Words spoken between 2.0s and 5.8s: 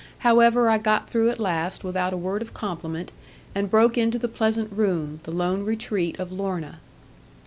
a word of compliment, and broke into the pleasant room, the lone